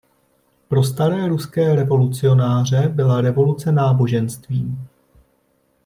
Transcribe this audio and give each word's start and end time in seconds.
Pro 0.67 0.83
staré 0.83 1.27
ruské 1.27 1.75
revolucionáře 1.75 2.89
byla 2.95 3.21
revoluce 3.21 3.71
náboženstvím. 3.71 4.87